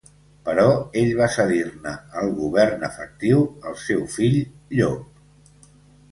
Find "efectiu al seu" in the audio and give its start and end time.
2.87-4.01